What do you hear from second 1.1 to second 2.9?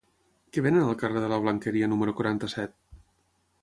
de la Blanqueria número quaranta-set?